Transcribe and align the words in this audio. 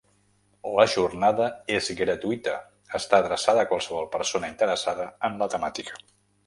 La 0.77 0.85
jornada 0.93 1.49
és 1.75 1.91
gratuïta 2.01 2.57
està 3.01 3.21
adreçada 3.25 3.65
a 3.67 3.71
qualsevol 3.75 4.13
persona 4.19 4.53
interessada 4.57 5.11
en 5.31 5.41
la 5.45 5.55
temàtica. 5.57 6.05